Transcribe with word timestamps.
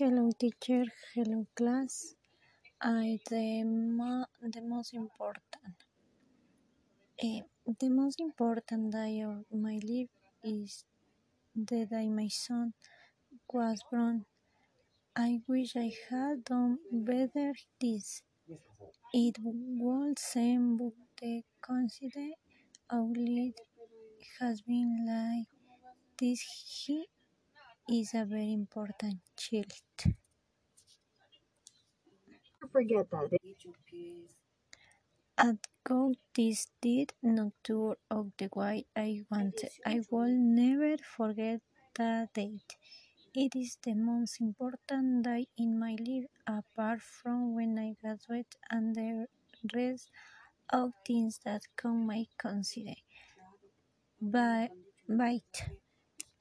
Hello 0.00 0.30
teacher, 0.32 0.84
hello 1.14 1.46
class. 1.54 2.14
I 2.80 3.18
the 3.28 4.26
the 4.54 4.62
most 4.62 4.94
important. 4.94 5.74
Uh, 7.22 7.42
the 7.78 7.90
most 7.90 8.18
important 8.18 8.92
day 8.92 9.20
of 9.20 9.44
my 9.52 9.78
life 9.90 10.08
is 10.42 10.86
the 11.54 11.84
day 11.84 12.08
my 12.08 12.28
son 12.28 12.72
was 13.52 13.82
born. 13.90 14.24
I 15.14 15.42
wish 15.46 15.76
I 15.76 15.92
had 16.08 16.44
done 16.44 16.78
better 16.90 17.52
this. 17.78 18.22
It 19.12 19.36
would 19.42 20.18
seem 20.18 20.78
but 20.78 20.94
the 21.20 21.42
coincidence 21.60 22.36
it 22.90 23.54
has 24.40 24.62
been 24.62 24.92
like 25.06 25.48
this 26.18 26.40
he 26.40 27.06
is 27.90 28.14
a 28.14 28.24
very 28.24 28.52
important 28.54 29.18
child. 29.36 29.72
forget 32.72 33.10
that. 33.10 33.30
At 35.36 35.66
God 35.82 36.18
this 36.36 36.68
did 36.80 37.14
not 37.20 37.52
tour 37.64 37.96
of 38.08 38.30
the 38.38 38.48
way 38.54 38.86
I 38.94 39.24
wanted. 39.28 39.70
I 39.84 40.02
will 40.08 40.28
never 40.32 40.98
forget 40.98 41.62
that 41.96 42.32
date. 42.32 42.76
It 43.34 43.56
is 43.56 43.76
the 43.82 43.94
most 43.94 44.40
important 44.40 45.24
day 45.24 45.48
in 45.58 45.78
my 45.78 45.96
life 45.98 46.26
apart 46.46 47.02
from 47.02 47.54
when 47.56 47.78
I 47.78 47.94
graduate 48.00 48.54
and 48.70 48.94
the 48.94 49.26
rest 49.74 50.10
of 50.70 50.92
things 51.06 51.40
that 51.44 51.62
come 51.76 52.06
my 52.06 52.26
consider. 52.38 52.94
But, 54.22 54.70
but 55.08 55.79